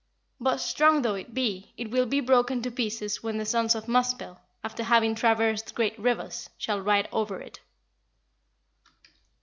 But, 0.39 0.57
strong 0.57 1.03
though 1.03 1.13
it 1.13 1.31
be, 1.31 1.73
it 1.77 1.91
will 1.91 2.07
be 2.07 2.21
broken 2.21 2.63
to 2.63 2.71
pieces 2.71 3.21
when 3.21 3.37
the 3.37 3.45
sons 3.45 3.75
of 3.75 3.85
Muspell, 3.87 4.39
after 4.63 4.81
having 4.81 5.13
traversed 5.13 5.75
great 5.75 5.95
rivers, 5.99 6.49
shall 6.57 6.81
ride 6.81 7.07
over 7.11 7.39
it." 7.39 7.59